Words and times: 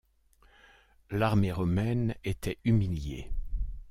L'armée 1.11 1.51
romaine 1.51 2.15
étaient 2.23 2.57
humiliées. 2.65 3.29